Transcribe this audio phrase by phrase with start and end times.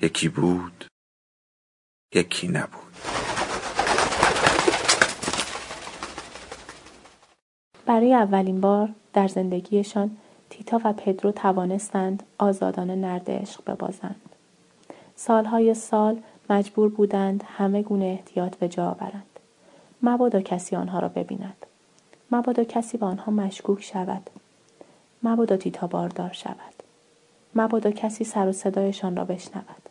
[0.00, 0.84] یکی بود
[2.14, 2.92] یکی نبود
[7.86, 10.16] برای اولین بار در زندگیشان
[10.50, 14.22] تیتا و پدرو توانستند آزادانه نرد عشق ببازند.
[15.16, 19.40] سالهای سال مجبور بودند همه گونه احتیاط به جا آورند.
[20.02, 21.66] مبادا کسی آنها را ببیند.
[22.30, 24.30] مبادا کسی به آنها مشکوک شود.
[25.22, 26.75] مبادا تیتا باردار شود.
[27.56, 29.82] مبادا کسی سر و صدایشان را بشنود.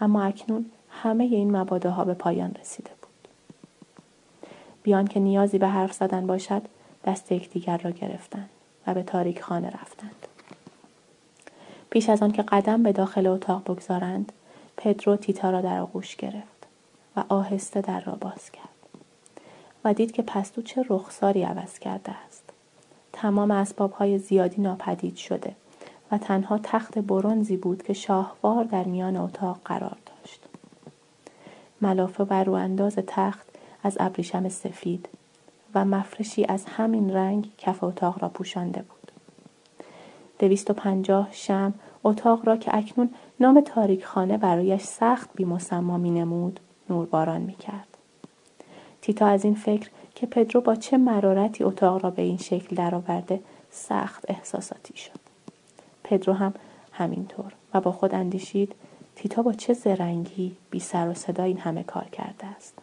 [0.00, 3.28] اما اکنون همه این مباداها به پایان رسیده بود.
[4.82, 6.62] بیان که نیازی به حرف زدن باشد
[7.04, 8.50] دست یکدیگر را گرفتند
[8.86, 10.26] و به تاریک خانه رفتند.
[11.90, 14.32] پیش از آن که قدم به داخل اتاق بگذارند
[14.76, 16.66] پدرو تیتا را در آغوش گرفت
[17.16, 18.68] و آهسته در را باز کرد
[19.84, 22.42] و دید که پستو چه رخساری عوض کرده است
[23.12, 25.54] تمام اسبابهای زیادی ناپدید شده
[26.12, 30.40] و تنها تخت برونزی بود که شاهوار در میان اتاق قرار داشت.
[31.80, 33.46] ملافه و انداز تخت
[33.82, 35.08] از ابریشم سفید
[35.74, 39.12] و مفرشی از همین رنگ کف اتاق را پوشانده بود.
[40.38, 41.74] دویست و پنجاه شم
[42.04, 47.88] اتاق را که اکنون نام تاریک خانه برایش سخت بیمسما می نمود نورباران می کرد.
[49.00, 53.40] تیتا از این فکر که پدرو با چه مرارتی اتاق را به این شکل درآورده
[53.70, 55.21] سخت احساساتی شد.
[56.04, 56.54] پدرو هم
[56.92, 58.74] همینطور و با خود اندیشید
[59.16, 62.78] تیتا با چه زرنگی بی سر و صدا این همه کار کرده است.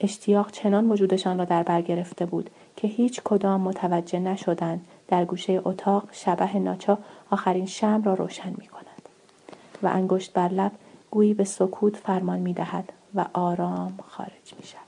[0.00, 5.60] اشتیاق چنان وجودشان را در بر گرفته بود که هیچ کدام متوجه نشدند در گوشه
[5.64, 6.98] اتاق شبه ناچا
[7.30, 9.08] آخرین شم را روشن می کند
[9.82, 10.72] و انگشت بر لب
[11.10, 14.82] گویی به سکوت فرمان می دهد و آرام خارج می شود.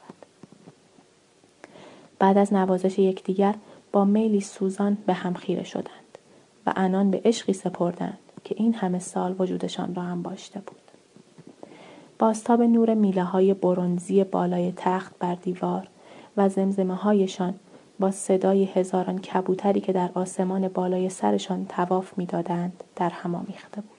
[2.18, 3.54] بعد از نوازش یکدیگر
[3.92, 6.03] با میلی سوزان به هم خیره شدند.
[6.66, 10.80] و انان به عشقی سپردند که این همه سال وجودشان را هم باشته بود.
[12.18, 15.88] باستاب نور میله های برونزی بالای تخت بر دیوار
[16.36, 17.54] و زمزمه هایشان
[18.00, 23.90] با صدای هزاران کبوتری که در آسمان بالای سرشان تواف می‌دادند در هم آمیخته بود.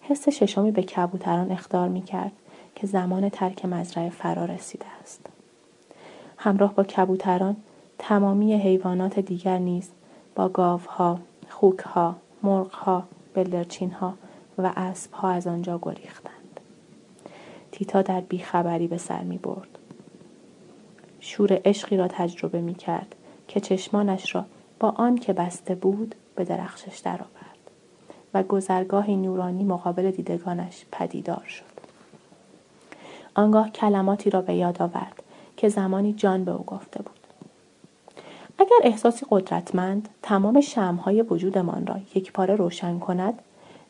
[0.00, 2.32] حس ششمی به کبوتران اخطار می کرد
[2.74, 5.26] که زمان ترک مزرعه فرا رسیده است.
[6.36, 7.56] همراه با کبوتران
[7.98, 9.90] تمامی حیوانات دیگر نیز
[10.38, 11.18] با گاوها،
[11.48, 13.04] خوکها، مرغها،
[13.34, 14.14] بلدرچینها
[14.58, 16.60] و اسبها از آنجا گریختند.
[17.72, 19.78] تیتا در بیخبری به سر می برد.
[21.20, 23.14] شور عشقی را تجربه می کرد
[23.48, 24.44] که چشمانش را
[24.80, 27.58] با آن که بسته بود به درخشش درآورد
[28.34, 31.64] و گذرگاهی نورانی مقابل دیدگانش پدیدار شد.
[33.34, 35.22] آنگاه کلماتی را به یاد آورد
[35.56, 37.17] که زمانی جان به او گفته بود.
[38.58, 43.42] اگر احساسی قدرتمند تمام شمهای وجودمان را یک پاره روشن کند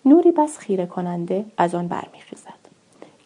[0.04, 2.58] نوری بس خیره کننده از آن برمیخیزد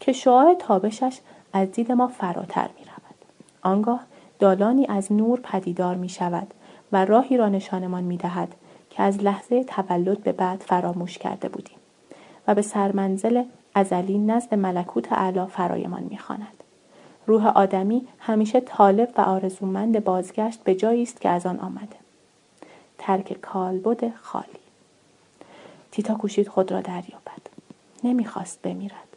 [0.00, 1.18] که شعاع تابشش
[1.52, 3.14] از دید ما فراتر می رود.
[3.62, 4.00] آنگاه
[4.38, 6.54] دالانی از نور پدیدار می شود
[6.92, 8.54] و راهی را نشانمان می دهد
[8.90, 11.76] که از لحظه تولد به بعد فراموش کرده بودیم
[12.48, 13.42] و به سرمنزل
[13.74, 16.61] ازلی نزد ملکوت اعلی فرایمان می خاند.
[17.26, 21.96] روح آدمی همیشه طالب و آرزومند بازگشت به جایی است که از آن آمده.
[22.98, 24.46] ترک کالبد خالی.
[25.90, 27.42] تیتا کوشید خود را دریابد.
[28.04, 29.08] نمی‌خواست بمیرد.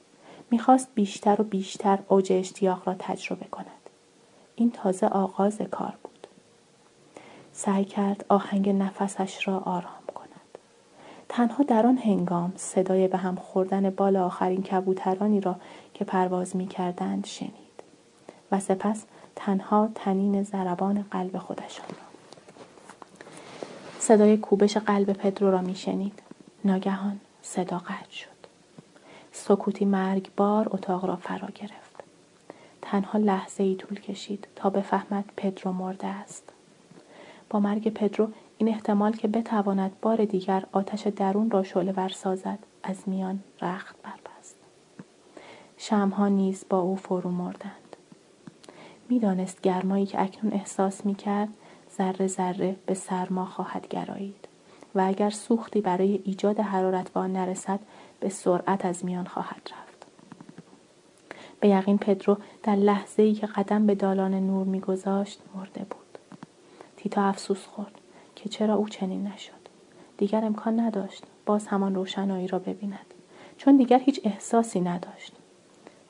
[0.51, 3.65] می‌خواست بیشتر و بیشتر اوج اشتیاق را تجربه کند.
[4.55, 6.27] این تازه آغاز کار بود.
[7.53, 10.57] سعی کرد آهنگ نفسش را آرام کند.
[11.29, 15.55] تنها در آن هنگام صدای به هم خوردن بال آخرین کبوترانی را
[15.93, 17.64] که پرواز می‌کردند شنید.
[18.59, 19.05] سپس
[19.35, 22.05] تنها تنین زربان قلب خودشان را.
[23.99, 26.19] صدای کوبش قلب پدرو را میشنید.
[26.65, 28.29] ناگهان صدا قطع شد.
[29.31, 32.03] سکوتی مرگبار اتاق را فرا گرفت.
[32.81, 36.43] تنها لحظه ای طول کشید تا بفهمد پدرو مرده است.
[37.49, 42.59] با مرگ پدرو این احتمال که بتواند بار دیگر آتش درون را شعله ور سازد
[42.83, 44.55] از میان رخت بربست.
[45.77, 47.84] شمها نیز با او فرو مردند.
[49.09, 51.49] می‌دانست گرمایی که اکنون احساس می کرد
[51.97, 54.47] ذره ذره به سرما خواهد گرایید
[54.95, 57.79] و اگر سوختی برای ایجاد حرارت به آن نرسد
[58.19, 60.05] به سرعت از میان خواهد رفت.
[61.59, 66.17] به یقین پدرو در لحظه ای که قدم به دالان نور میگذاشت مرده بود.
[66.97, 68.01] تیتا افسوس خورد
[68.35, 69.51] که چرا او چنین نشد.
[70.17, 73.13] دیگر امکان نداشت باز همان روشنایی را ببیند
[73.57, 75.34] چون دیگر هیچ احساسی نداشت.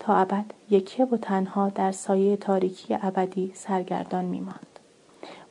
[0.05, 4.79] تا ابد یکه و تنها در سایه تاریکی ابدی سرگردان میماند.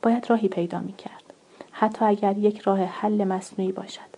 [0.01, 1.23] باید راهی پیدا می‌کرد.
[1.71, 4.15] حتی اگر یک راه حل مصنوعی باشد.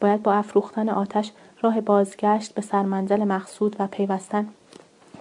[0.00, 1.32] باید با افروختن آتش
[1.62, 4.48] راه بازگشت به سرمنزل مقصود و پیوستن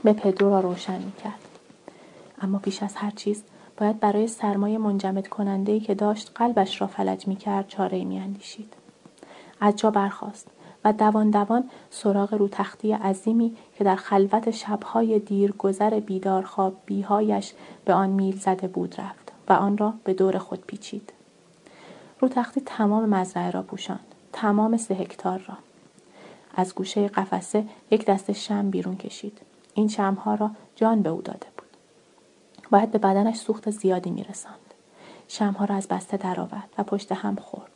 [0.03, 1.47] به پدرو را روشن می‌کرد.
[2.41, 3.43] اما پیش از هر چیز
[3.77, 8.73] باید برای سرمایه منجمد کننده که داشت قلبش را فلج می‌کرد چاره می اندیشید.
[9.59, 10.47] از جا برخاست.
[10.91, 15.19] دوان دوان سراغ رو تختی عظیمی که در خلوت شبهای
[15.99, 17.53] بیدار خواب بیهایش
[17.85, 21.13] به آن میل زده بود رفت و آن را به دور خود پیچید.
[22.19, 24.15] رو تختی تمام مزرعه را پوشاند.
[24.33, 25.57] تمام سه هکتار را.
[26.55, 29.37] از گوشه قفسه یک دست شم بیرون کشید.
[29.73, 31.67] این شمها را جان به او داده بود.
[32.71, 34.55] باید به بدنش سوخت زیادی میرساند.
[35.27, 37.71] شمها را از بسته درآورد و پشت هم خورد.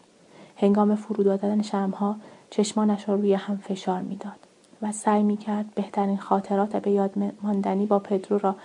[0.58, 2.16] هنگام فرو دادن شمها
[2.52, 4.40] چشمانش را روی هم فشار می‌داد
[4.82, 8.56] و سعی می کرد بهترین خاطرات به یاد ماندنی با پدرو را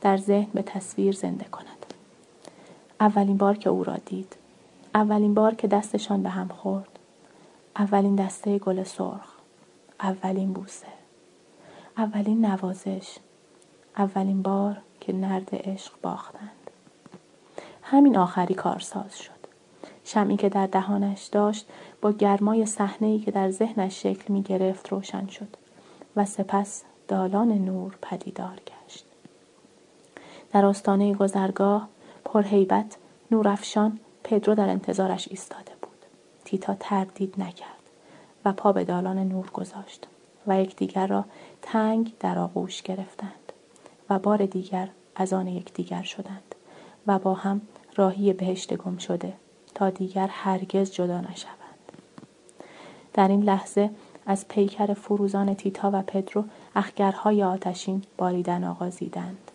[0.00, 1.86] در ذهن به تصویر زنده کند.
[3.00, 4.36] اولین بار که او را دید.
[4.94, 6.98] اولین بار که دستشان به هم خورد.
[7.76, 9.32] اولین دسته گل سرخ.
[10.00, 10.86] اولین بوسه.
[11.96, 13.16] اولین نوازش.
[13.96, 16.50] اولین بار که نرد عشق باختند.
[17.82, 19.35] همین آخری کارساز شد.
[20.08, 21.66] شمعی که در دهانش داشت
[22.00, 25.48] با گرمای صحنه‌ای که در ذهنش شکل می گرفت روشن شد
[26.16, 29.04] و سپس دالان نور پدیدار گشت.
[30.52, 31.88] در آستانه گذرگاه
[32.24, 32.96] پرهیبت
[33.30, 35.98] نورافشان پدرو در انتظارش ایستاده بود.
[36.44, 37.90] تیتا تردید نکرد
[38.44, 40.06] و پا به دالان نور گذاشت
[40.46, 41.24] و یکدیگر را
[41.62, 43.52] تنگ در آغوش گرفتند
[44.10, 46.54] و بار دیگر از آن یکدیگر شدند
[47.06, 47.60] و با هم
[47.96, 49.32] راهی بهشت گم شده
[49.76, 51.56] تا دیگر هرگز جدا نشوند.
[53.14, 53.90] در این لحظه
[54.26, 56.44] از پیکر فروزان تیتا و پدرو
[56.74, 59.50] اخگرهای آتشین باریدن آغازیدند.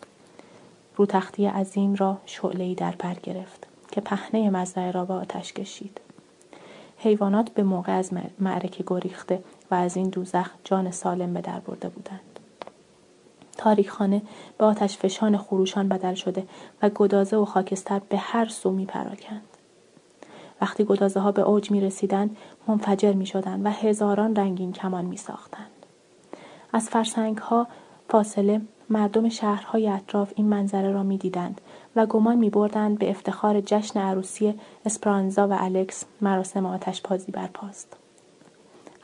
[0.95, 6.01] رو تختی عظیم را شعلهای در پر گرفت که پهنه مزرعه را به آتش کشید.
[6.97, 11.89] حیوانات به موقع از معرکه گریخته و از این دوزخ جان سالم به در برده
[11.89, 12.39] بودند.
[13.57, 14.21] تاریخخانه
[14.57, 16.47] به آتش فشان خروشان بدل شده
[16.81, 19.50] و گدازه و خاکستر به هر سو می پراکند.
[20.61, 22.37] وقتی گدازه ها به اوج می رسیدند
[22.67, 25.85] منفجر می شدند و هزاران رنگین کمان می ساختند.
[26.73, 27.67] از فرسنگ ها
[28.09, 31.61] فاصله مردم شهرهای اطراف این منظره را می دیدند
[31.95, 34.53] و گمان می بردند به افتخار جشن عروسی
[34.85, 37.97] اسپرانزا و الکس مراسم آتش پازی برپاست.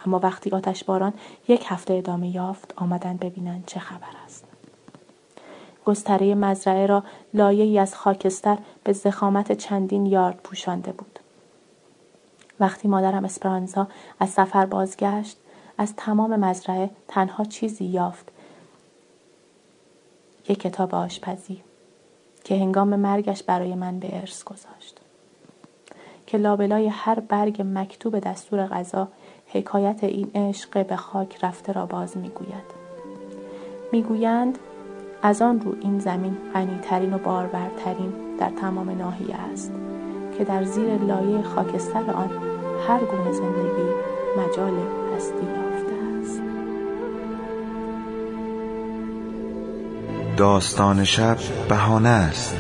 [0.06, 1.14] اما وقتی آتش باران
[1.48, 4.46] یک هفته ادامه یافت آمدند ببینند چه خبر است.
[5.86, 11.17] گستره مزرعه را لایه از خاکستر به زخامت چندین یارد پوشانده بود.
[12.60, 13.88] وقتی مادرم اسپرانزا
[14.20, 15.38] از سفر بازگشت
[15.78, 18.32] از تمام مزرعه تنها چیزی یافت.
[20.50, 21.62] یک کتاب آشپزی
[22.44, 25.00] که هنگام مرگش برای من به ارث گذاشت.
[26.28, 29.08] که لابلای هر برگ مکتوب دستور غذا
[29.48, 32.78] حکایت این عشق به خاک رفته را باز می‌گوید.
[33.92, 34.58] می‌گویند
[35.22, 39.72] از آن رو این زمین غنیترین و بارورترین در تمام ناحیه است
[40.38, 42.47] که در زیر لایه خاکستر آن
[42.88, 43.90] هر گونه زندگی
[44.38, 44.74] مجال
[45.16, 46.42] هستی یافته است.
[50.38, 51.38] داستان شب
[51.70, 52.56] بهانه است.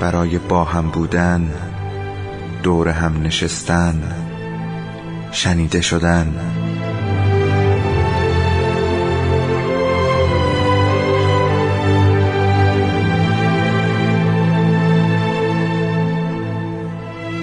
[0.00, 1.50] برای با هم بودن
[2.62, 4.02] دور هم نشستن
[5.32, 6.61] شنیده شدن.